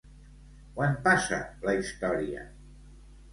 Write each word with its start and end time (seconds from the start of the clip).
Quan 0.79 0.95
passa 1.07 1.39
la 1.67 1.75
història? 1.81 2.47